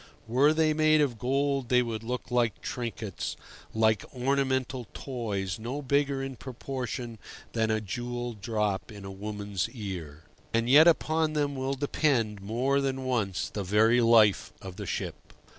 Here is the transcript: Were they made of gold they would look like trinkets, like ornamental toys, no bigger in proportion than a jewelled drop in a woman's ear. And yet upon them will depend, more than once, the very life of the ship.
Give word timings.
Were 0.27 0.51
they 0.51 0.73
made 0.73 0.99
of 0.99 1.19
gold 1.19 1.69
they 1.69 1.83
would 1.83 2.01
look 2.01 2.31
like 2.31 2.59
trinkets, 2.63 3.37
like 3.71 4.03
ornamental 4.11 4.87
toys, 4.95 5.59
no 5.59 5.83
bigger 5.83 6.23
in 6.23 6.37
proportion 6.37 7.19
than 7.53 7.69
a 7.69 7.79
jewelled 7.79 8.41
drop 8.41 8.91
in 8.91 9.05
a 9.05 9.11
woman's 9.11 9.69
ear. 9.69 10.23
And 10.55 10.67
yet 10.67 10.87
upon 10.87 11.33
them 11.33 11.55
will 11.55 11.75
depend, 11.75 12.41
more 12.41 12.81
than 12.81 13.03
once, 13.05 13.51
the 13.51 13.63
very 13.63 14.01
life 14.01 14.51
of 14.59 14.75
the 14.77 14.87
ship. 14.87 15.33